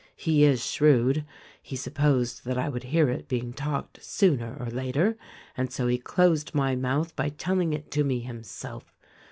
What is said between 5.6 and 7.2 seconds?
so he closed my mouth